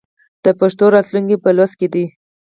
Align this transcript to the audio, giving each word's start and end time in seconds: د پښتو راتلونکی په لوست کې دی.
د 0.43 0.45
پښتو 0.59 0.85
راتلونکی 0.95 1.37
په 1.43 1.49
لوست 1.57 1.75
کې 1.79 1.87
دی. 1.93 2.05